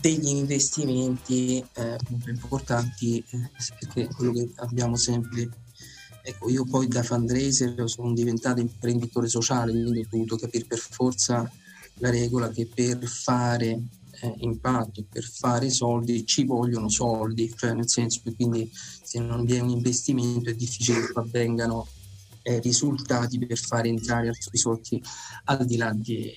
[0.00, 5.48] degli investimenti eh, importanti eh, perché quello che abbiamo sempre
[6.22, 11.50] ecco io poi da fundraiser sono diventato imprenditore sociale quindi ho dovuto capire per forza
[11.94, 13.78] la regola che per fare
[14.20, 18.70] eh, impatto, per fare soldi ci vogliono soldi, cioè nel senso che quindi
[19.02, 21.86] se non vi è un investimento è difficile che avvengano
[22.42, 25.02] eh, risultati per fare entrare altri soldi
[25.44, 26.32] al di là di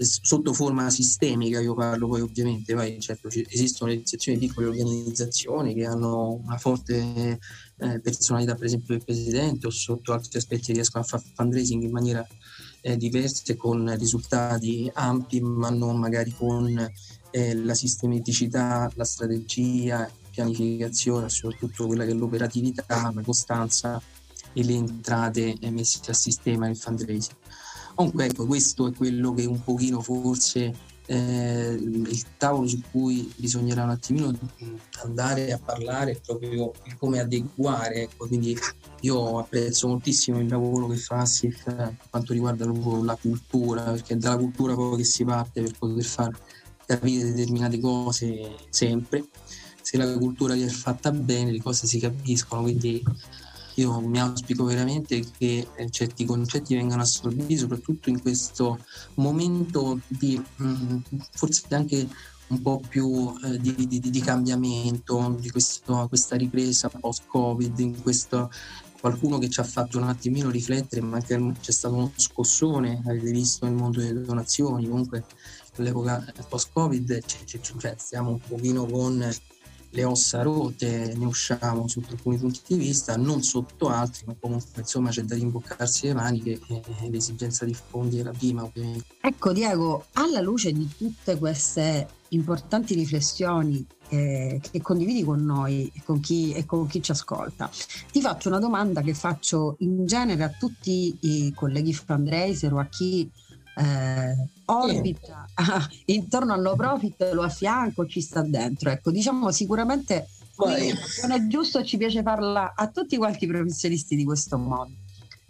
[0.00, 5.86] sotto forma sistemica io parlo poi ovviamente poi certo esistono le sezioni piccole organizzazioni che
[5.86, 7.38] hanno una forte
[7.78, 11.90] eh, personalità per esempio del presidente o sotto altri aspetti riescono a fare fundraising in
[11.90, 12.24] maniera
[12.80, 16.92] eh, diversa con risultati ampi ma non magari con
[17.30, 24.00] eh, la sistematicità, la strategia, pianificazione, soprattutto quella che è l'operatività, la costanza
[24.52, 27.36] e le entrate messe a sistema nel fundraising.
[27.94, 30.72] Comunque ecco, questo è quello che un pochino forse
[31.06, 34.38] eh, il tavolo su cui bisognerà un attimino
[35.02, 38.56] andare a parlare proprio come adeguare, ecco, quindi
[39.00, 42.66] io apprezzo moltissimo il lavoro che fa Assif per quanto riguarda
[43.02, 46.36] la cultura, perché è dalla cultura poi che si parte per poter fare
[46.88, 49.28] capire determinate cose sempre.
[49.82, 53.02] Se la cultura è fatta bene, le cose si capiscono, quindi
[53.74, 58.78] io mi auspico veramente che eh, certi concetti vengano assorbiti, soprattutto in questo
[59.14, 60.98] momento di mm,
[61.32, 62.08] forse anche
[62.48, 68.50] un po' più eh, di, di, di, cambiamento, di questo, questa ripresa post-Covid, in questo,
[69.00, 73.30] qualcuno che ci ha fatto un attimino riflettere, ma anche c'è stato uno scossone, avete
[73.30, 75.24] visto nel mondo delle donazioni, comunque
[75.80, 79.28] all'epoca post-Covid cioè, cioè, stiamo un pochino con
[79.90, 84.82] le ossa rotte, ne usciamo sotto alcuni punti di vista, non sotto altri, ma comunque
[84.82, 89.06] insomma c'è da rimboccarsi le maniche e l'esigenza di fondi la prima ovviamente.
[89.20, 96.02] Ecco Diego, alla luce di tutte queste importanti riflessioni eh, che condividi con noi e
[96.04, 97.70] con, chi, e con chi ci ascolta,
[98.12, 102.86] ti faccio una domanda che faccio in genere a tutti i colleghi fundraiser o a
[102.86, 103.30] chi
[103.76, 108.90] eh, orbita ah, intorno al no profit, lo affianco, ci sta dentro.
[108.90, 110.28] Ecco, diciamo sicuramente
[111.22, 114.90] non è giusto, ci piace farla a tutti quanti i professionisti di questo modo.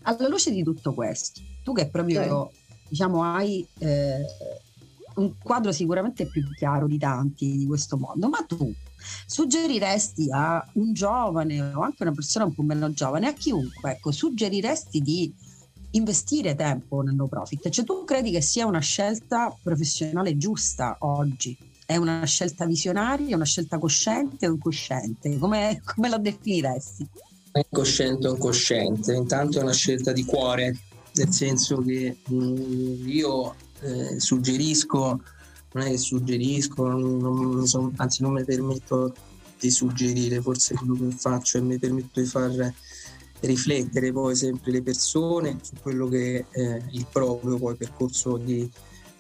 [0.02, 2.56] Alla luce di tutto questo, tu che proprio okay.
[2.88, 4.24] diciamo hai eh,
[5.16, 8.72] un quadro sicuramente più chiaro di tanti di questo mondo, ma tu
[9.26, 14.10] suggeriresti a un giovane o anche una persona un po' meno giovane, a chiunque, ecco,
[14.12, 15.32] suggeriresti di
[15.92, 17.68] investire tempo nel no profit.
[17.68, 21.56] Cioè tu credi che sia una scelta professionale giusta oggi?
[21.86, 25.38] È una scelta visionaria, una scelta cosciente o incosciente?
[25.38, 27.08] Come, come la definiresti?
[27.50, 30.76] È cosciente o incosciente, intanto è una scelta di cuore,
[31.14, 35.20] nel senso che mh, mm, io eh, suggerisco,
[35.72, 39.14] non è che suggerisco, non, non so, anzi non mi permetto
[39.58, 42.74] di suggerire, forse quello che faccio e mi permetto di fare
[43.40, 48.68] riflettere poi sempre le persone su quello che è il proprio poi percorso di,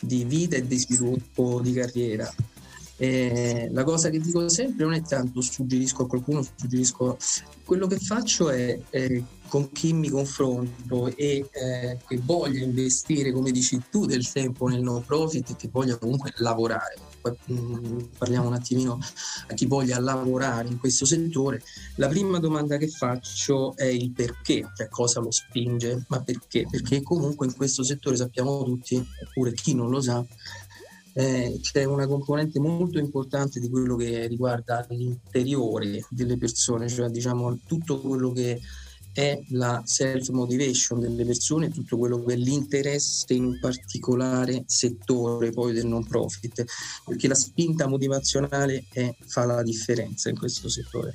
[0.00, 2.32] di vita e di sviluppo di carriera.
[3.00, 7.16] Eh, la cosa che dico sempre non è tanto suggerisco a qualcuno, suggerisco
[7.64, 13.52] quello che faccio è eh, con chi mi confronto e eh, che voglia investire, come
[13.52, 16.96] dici tu, del tempo nel no profit e che voglia comunque lavorare
[17.52, 18.98] Mm, parliamo un attimino
[19.48, 21.62] a chi voglia lavorare in questo settore,
[21.96, 26.66] la prima domanda che faccio è il perché, cioè cosa lo spinge, ma perché?
[26.70, 30.24] Perché comunque in questo settore sappiamo tutti, oppure chi non lo sa,
[31.14, 37.58] eh, c'è una componente molto importante di quello che riguarda l'interiore delle persone, cioè diciamo
[37.66, 38.60] tutto quello che
[39.18, 45.72] è la self-motivation delle persone, tutto quello che è l'interesse in un particolare settore poi
[45.72, 46.64] del non profit,
[47.04, 51.14] perché la spinta motivazionale è, fa la differenza in questo settore,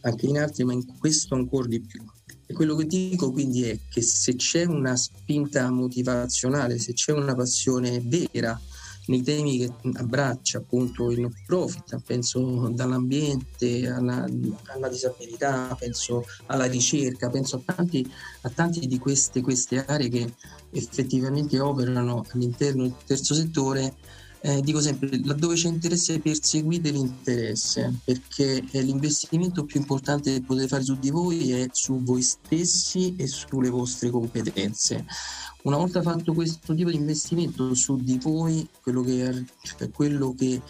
[0.00, 2.04] anche in altri, ma in questo ancora di più.
[2.46, 7.36] E quello che dico quindi è che se c'è una spinta motivazionale, se c'è una
[7.36, 8.60] passione vera,
[9.06, 14.26] nei temi che abbraccia appunto il non profit, penso dall'ambiente alla,
[14.66, 18.08] alla disabilità, penso alla ricerca, penso a tanti,
[18.42, 20.32] a tanti di queste, queste aree che
[20.70, 23.94] effettivamente operano all'interno del terzo settore
[24.46, 30.68] Eh, dico sempre, laddove c'è interesse perseguite l'interesse, perché eh, l'investimento più importante che potete
[30.68, 35.04] fare su di voi è su voi stessi e sulle vostre competenze.
[35.64, 40.62] Una volta fatto questo tipo di investimento su di voi, quello che, cioè quello che,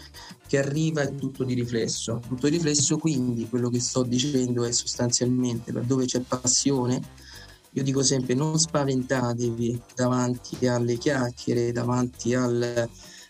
[0.47, 2.23] che arriva è tutto di riflesso.
[2.27, 6.99] Tutto di riflesso, quindi quello che sto dicendo è sostanzialmente laddove c'è passione,
[7.73, 12.89] io dico sempre non spaventatevi davanti alle chiacchiere, davanti al,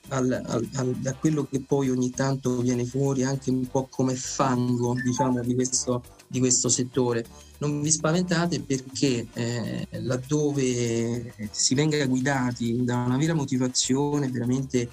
[0.09, 4.15] al, al, al, a quello che poi ogni tanto viene fuori anche un po' come
[4.15, 7.25] fango diciamo, di, questo, di questo settore.
[7.59, 14.91] Non vi spaventate perché eh, laddove si venga guidati da una vera motivazione, veramente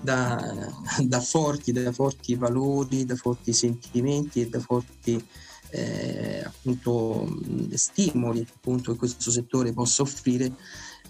[0.00, 5.22] da, da, forti, da forti valori, da forti sentimenti e da forti
[5.70, 7.38] eh, appunto,
[7.74, 10.52] stimoli appunto, che questo settore possa offrire,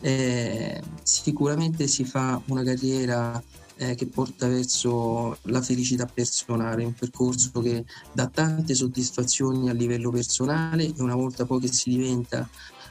[0.01, 3.43] eh, sicuramente si fa una carriera
[3.79, 10.11] eh, che porta verso la felicità personale, un percorso che dà tante soddisfazioni a livello
[10.11, 12.49] personale e una volta poi che si diventa,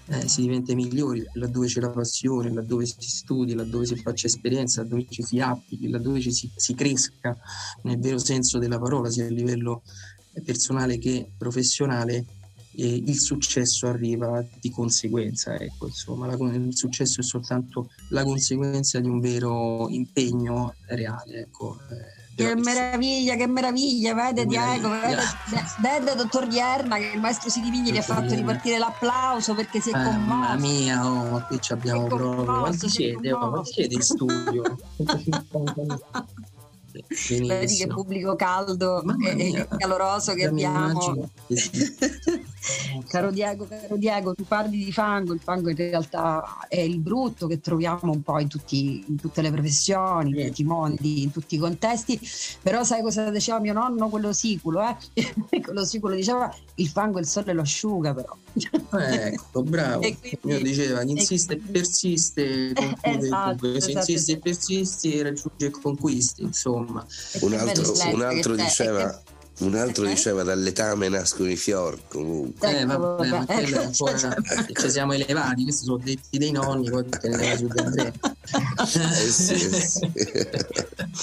[0.08, 4.82] eh, si diventa migliori, laddove c'è la passione, laddove si studi, laddove si faccia esperienza,
[4.82, 7.36] laddove ci si applichi, laddove ci si, si cresca
[7.84, 9.82] nel vero senso della parola, sia a livello
[10.44, 12.26] personale che professionale,
[12.78, 15.56] eh, il successo arriva di conseguenza.
[15.56, 21.42] Ecco, insomma, la, il successo è soltanto la conseguenza di un vero impegno reale.
[21.42, 25.24] Ecco, eh, che meraviglia, che meraviglia, vede Diego, vede,
[25.80, 29.98] vede dottor Dierna che il maestro Sidivigni gli ha fatto ripartire l'applauso perché si è
[29.98, 30.28] eh, commosso.
[30.28, 34.64] Mamma mia, oh, qui abbiamo proprio, quanti siete, oh, quanti siete in studio?
[37.46, 41.30] Vedi che pubblico caldo e caloroso che abbiamo.
[43.08, 47.48] caro, Diego, caro Diego, tu parli di fango, il fango in realtà è il brutto
[47.48, 51.32] che troviamo un po' in, tutti, in tutte le professioni, in tutti i mondi, in
[51.32, 52.20] tutti i contesti,
[52.62, 54.96] però sai cosa diceva mio nonno, quello siculo, eh?
[55.62, 58.36] quello siculo diceva il fango il sole lo asciuga però.
[59.00, 60.02] ecco, bravo.
[60.42, 65.70] Quindi, Io diceva, chi insiste e persiste, esatto, esatto, si insiste e persisti, raggiunge e
[65.70, 66.85] conquisti, insomma.
[67.42, 69.22] Un altro, un altro diceva...
[69.58, 70.10] Un altro eh?
[70.10, 72.78] diceva dall'etame nascono i fior comunque.
[72.78, 74.36] Eh, vabbè, ma ecco, ancora,
[74.74, 78.12] ci siamo elevati, questi sono detti dei nonni, poi te ne su Andrea.
[78.80, 80.10] eh, sì, sì.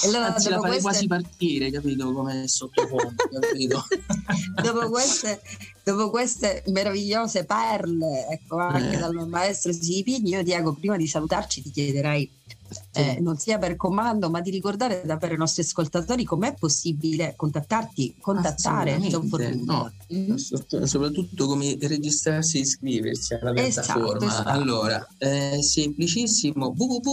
[0.04, 0.80] Allora, Anzi, la farei queste...
[0.80, 2.12] quasi partire, capito?
[2.12, 3.84] Come sottofondo, capito?
[4.62, 5.40] dopo, queste,
[5.84, 8.98] dopo queste meravigliose perle, ecco, anche eh.
[8.98, 12.30] dal maestro Sipigni, io Diego, prima di salutarci ti chiederei
[12.92, 18.16] eh, non sia per comando, ma di ricordare davvero ai nostri ascoltatori com'è possibile contattarti,
[18.20, 19.28] contattare John
[19.64, 20.34] no, mm-hmm.
[20.34, 24.08] soprattutto come registrarsi e iscriversi alla piattaforma.
[24.08, 24.48] Esatto, esatto.
[24.48, 27.11] Allora, è semplicissimo www.jobforgood,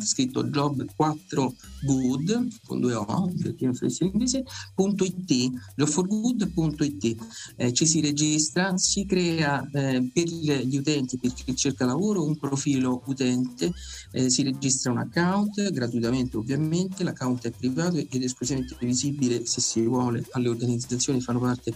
[0.00, 7.16] scritto job 4 good con due O perché non so in inglese punto it jobforgood.it
[7.56, 12.36] eh, ci si registra si crea eh, per gli utenti per chi cerca lavoro un
[12.36, 13.72] profilo utente
[14.12, 19.82] eh, si registra un account gratuitamente ovviamente, l'account è privato ed esclusivamente visibile se si
[19.82, 21.72] vuole alle organizzazioni che fanno parte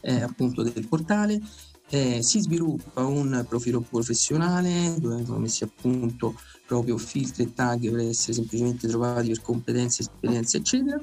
[0.00, 1.40] eh, appunto del portale.
[1.88, 6.34] Eh, si sviluppa un profilo professionale dove vengono messi a punto
[6.66, 11.00] proprio filtri e tag per essere semplicemente trovati per competenze, esperienze eccetera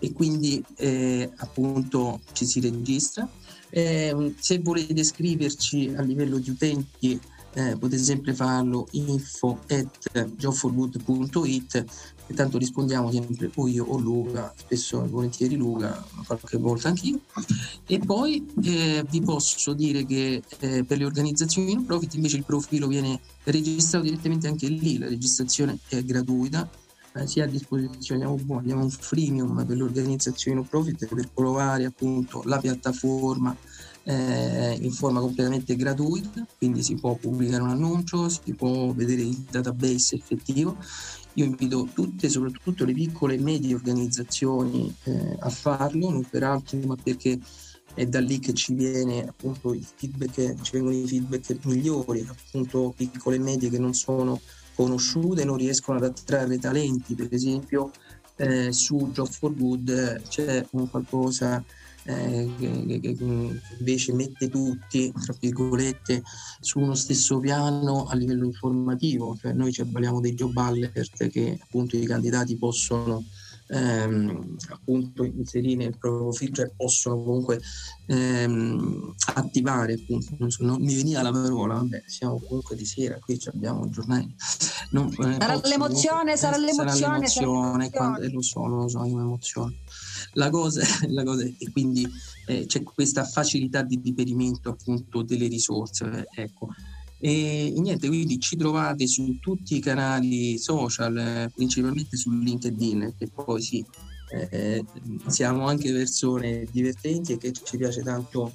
[0.00, 3.28] e quindi eh, appunto ci si registra.
[3.70, 7.20] Eh, se volete iscriverci a livello di utenti
[7.54, 11.84] eh, potete sempre farlo info at jobforgood.it
[12.28, 17.20] intanto rispondiamo sempre o io o Luca, spesso e volentieri Luca, qualche volta anch'io.
[17.86, 22.44] E poi eh, vi posso dire che eh, per le organizzazioni non profit invece il
[22.44, 26.68] profilo viene registrato direttamente anche lì, la registrazione è gratuita,
[27.14, 31.84] eh, sia a disposizione, abbiamo, abbiamo un freemium per le organizzazioni non profit per provare
[31.84, 33.56] appunto la piattaforma
[34.02, 39.44] eh, in forma completamente gratuita, quindi si può pubblicare un annuncio, si può vedere il
[39.50, 40.76] database effettivo.
[41.36, 46.78] Io invito tutte, soprattutto le piccole e medie organizzazioni eh, a farlo, non per altro,
[46.80, 47.38] ma perché
[47.94, 52.92] è da lì che ci viene appunto il feedback, ci vengono i feedback migliori, appunto
[52.96, 54.40] piccole e medie che non sono
[54.74, 57.90] conosciute, non riescono ad attrarre talenti, per esempio
[58.36, 61.64] eh, su Job for Good c'è un qualcosa
[62.06, 63.16] eh, che, che,
[63.78, 66.22] invece mette tutti, tra virgolette,
[66.60, 71.58] su uno stesso piano a livello informativo, cioè noi ci avvaliamo dei job alert che
[71.60, 73.24] appunto i candidati possono
[73.68, 77.60] ehm, appunto inserire nel proprio profilo, cioè possono comunque
[78.06, 83.18] ehm, attivare appunto, non, so, non, mi veniva la parola, vabbè siamo comunque di sera,
[83.18, 84.32] qui abbiamo giornali,
[84.90, 88.88] Non, eh, sarà posso, l'emozione, eh, sarà l'emozione, sarà l'emozione, quando, eh, lo so, lo
[88.88, 89.74] so, io mi emoziono.
[90.36, 92.08] La cosa, la cosa è quindi
[92.46, 96.68] eh, c'è questa facilità di riperimento appunto delle risorse, eh, ecco.
[97.18, 103.14] E, e, niente, quindi ci trovate su tutti i canali social, eh, principalmente su LinkedIn,
[103.18, 103.84] che poi sì,
[104.50, 104.84] eh,
[105.26, 108.52] siamo anche persone divertenti e che ci piace tanto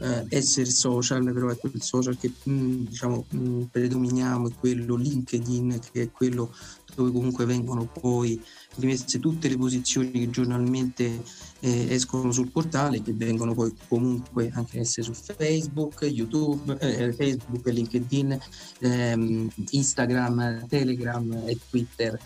[0.00, 4.52] eh, essere social, però è quel social che mh, mm, diciamo mh, mm, predominiamo è
[4.58, 6.52] quello LinkedIn, che è quello
[6.94, 8.40] dove comunque vengono poi
[8.76, 11.22] rimesse tutte le posizioni che giornalmente
[11.60, 17.66] eh, escono sul portale, che vengono poi comunque anche messe su Facebook, YouTube, eh, Facebook,
[17.66, 18.38] LinkedIn,
[18.78, 22.18] ehm, Instagram, Telegram e Twitter.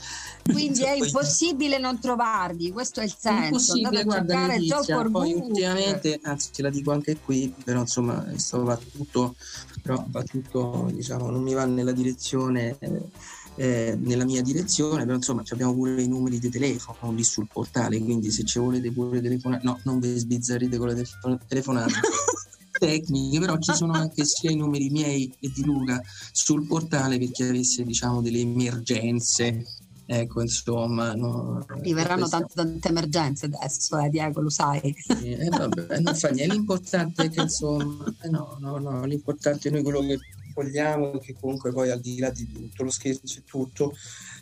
[0.43, 3.77] Quindi è impossibile non trovarli, questo è il senso.
[3.77, 9.35] Impossibile, guarda Letizia, poi ultimamente, anzi ce la dico anche qui, però insomma va tutto,
[9.83, 12.77] però va tutto, diciamo, non mi va nella direzione...
[12.79, 17.47] Eh, eh, nella mia direzione, però insomma abbiamo pure i numeri di telefono lì sul
[17.53, 21.05] portale, quindi se ci volete pure telefonare, no, non vi sbizzarrite con le
[21.47, 21.93] telefonate
[22.79, 26.03] tecniche, però ci sono anche sia i numeri miei e di Luca
[26.33, 29.65] sul portale per chi avesse diciamo delle emergenze.
[30.07, 32.41] Ecco, insomma, no, arriveranno questa...
[32.41, 34.95] tante, tante emergenze adesso, eh, Diego, lo sai.
[35.23, 39.73] Eh, vabbè, non fa niente, l'importante è che insomma, eh, no, no, no, l'importante è
[39.73, 40.19] noi quello che
[40.55, 43.93] vogliamo che comunque poi al di là di tutto lo scherzo e tutto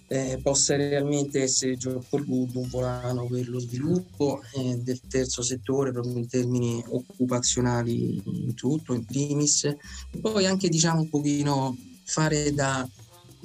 [0.09, 5.91] eh, possa realmente essere for Good un volano per lo sviluppo eh, del terzo settore
[5.91, 9.65] proprio in termini occupazionali in tutto, in primis.
[9.65, 9.79] E
[10.21, 12.87] poi anche diciamo un pochino fare da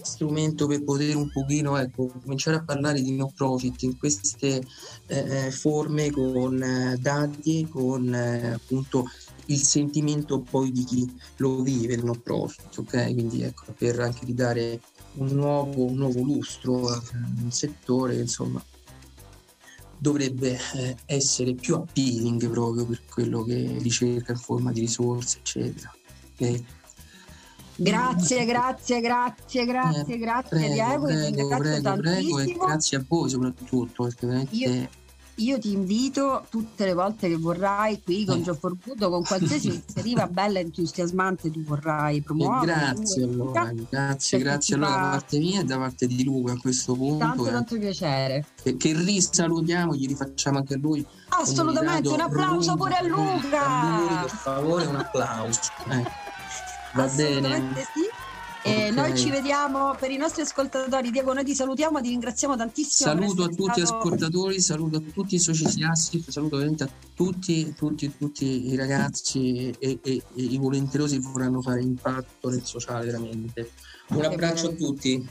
[0.01, 4.61] strumento per poter un pochino ecco, cominciare a parlare di no profit in queste
[5.07, 9.05] eh, forme con eh, dati, con eh, appunto
[9.47, 13.13] il sentimento poi di chi lo vive il no profit, ok?
[13.13, 14.79] Quindi ecco, per anche ridare
[15.13, 17.01] un nuovo, un nuovo lustro al
[17.49, 18.63] settore, insomma,
[19.97, 25.93] dovrebbe eh, essere più appealing proprio per quello che ricerca in forma di risorse, eccetera.
[26.33, 26.65] Okay?
[27.79, 31.05] Grazie, grazie, grazie, grazie, eh, grazie prego, Diego.
[31.05, 34.55] Prego, prego, prego, e grazie a voi soprattutto, perché veramente...
[34.55, 35.05] Io
[35.37, 40.27] io ti invito tutte le volte che vorrai qui con Gio Forbuto, con qualsiasi iniziativa
[40.27, 42.73] bella e entusiasmante tu vorrai promuovere.
[42.73, 46.93] Grazie allora, grazie, grazie allora da parte mia e da parte di Luca a questo
[46.93, 47.25] punto.
[47.25, 48.45] Tanto, eh, tanto piacere.
[48.61, 51.05] Che, che risalutiamo, gli rifacciamo anche a lui.
[51.29, 53.97] Assolutamente, un, un applauso pure a Luca.
[53.97, 55.59] Lui, per favore, un applauso.
[55.89, 56.03] Eh.
[56.93, 57.73] Va bene.
[57.75, 58.06] Sì.
[58.67, 58.91] Okay.
[58.91, 61.11] noi ci vediamo per i nostri ascoltatori.
[61.11, 63.11] Diego, noi ti salutiamo, ti ringraziamo tantissimo.
[63.11, 63.97] Saluto a tutti gli stato...
[63.97, 69.69] ascoltatori, saluto a tutti i soci SIASSI, saluto veramente a tutti, tutti, tutti i ragazzi
[69.79, 73.71] e, e, e, i volenterosi che vorranno fare impatto nel sociale veramente.
[74.09, 75.27] Un abbraccio a tutti.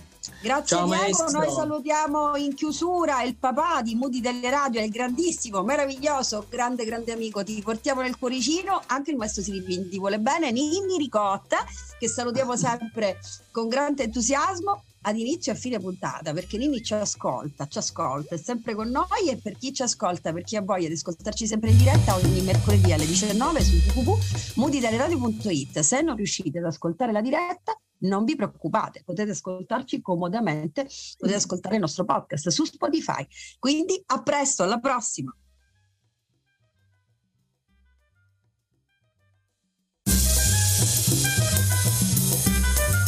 [0.47, 1.41] Grazie Ciao, Diego, maestro.
[1.41, 7.11] noi salutiamo in chiusura il papà di Moody delle Radio, il grandissimo, meraviglioso, grande grande
[7.13, 11.65] amico, ti portiamo nel cuoricino, anche il maestro Silvini ti vuole bene, Ninni Ricotta,
[11.99, 13.19] che salutiamo sempre
[13.51, 18.37] con grande entusiasmo ad inizio e a fine puntata, perché Nini ci ascolta, ci ascolta,
[18.37, 21.45] è sempre con noi e per chi ci ascolta, per chi ha voglia di ascoltarci
[21.47, 25.81] sempre in diretta ogni mercoledì alle 19 su www.muditeleradio.it.
[25.81, 30.87] Se non riuscite ad ascoltare la diretta, non vi preoccupate, potete ascoltarci comodamente,
[31.17, 33.27] potete ascoltare il nostro podcast su Spotify.
[33.59, 35.35] Quindi a presto, alla prossima.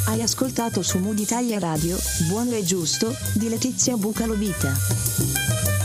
[0.06, 1.96] Hai ascoltato su Mood Italia Radio
[2.28, 5.77] Buono e Giusto di Letizia Bucalovita.